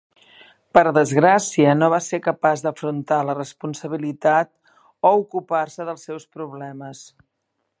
[0.75, 4.51] Per desgràcia, no va ser capaç d'afrontar la responsabilitat
[5.11, 7.05] o ocupar-se dels seus problemes.